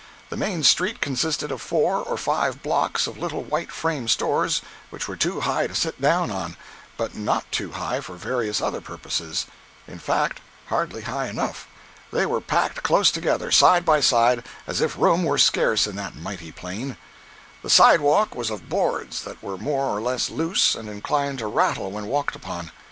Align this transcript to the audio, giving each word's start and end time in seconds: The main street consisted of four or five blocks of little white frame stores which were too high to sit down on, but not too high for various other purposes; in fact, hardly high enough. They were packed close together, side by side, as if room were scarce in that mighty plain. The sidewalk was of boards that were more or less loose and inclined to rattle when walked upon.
The 0.31 0.35
main 0.35 0.63
street 0.63 0.99
consisted 0.99 1.51
of 1.51 1.61
four 1.61 1.97
or 1.97 2.17
five 2.17 2.63
blocks 2.63 3.05
of 3.05 3.19
little 3.19 3.43
white 3.43 3.71
frame 3.71 4.07
stores 4.07 4.63
which 4.89 5.07
were 5.07 5.15
too 5.15 5.41
high 5.41 5.67
to 5.67 5.75
sit 5.75 6.01
down 6.01 6.31
on, 6.31 6.57
but 6.97 7.13
not 7.15 7.45
too 7.51 7.73
high 7.73 8.01
for 8.01 8.15
various 8.15 8.61
other 8.61 8.81
purposes; 8.81 9.45
in 9.87 9.99
fact, 9.99 10.41
hardly 10.69 11.03
high 11.03 11.27
enough. 11.27 11.67
They 12.11 12.25
were 12.25 12.41
packed 12.41 12.81
close 12.81 13.11
together, 13.11 13.51
side 13.51 13.85
by 13.85 13.99
side, 14.01 14.43
as 14.65 14.81
if 14.81 14.97
room 14.97 15.23
were 15.23 15.37
scarce 15.37 15.85
in 15.85 15.95
that 15.97 16.15
mighty 16.15 16.51
plain. 16.51 16.97
The 17.61 17.69
sidewalk 17.69 18.33
was 18.33 18.49
of 18.49 18.69
boards 18.69 19.21
that 19.21 19.43
were 19.43 19.55
more 19.55 19.85
or 19.95 20.01
less 20.01 20.31
loose 20.31 20.73
and 20.73 20.89
inclined 20.89 21.37
to 21.37 21.45
rattle 21.45 21.91
when 21.91 22.07
walked 22.07 22.35
upon. 22.35 22.71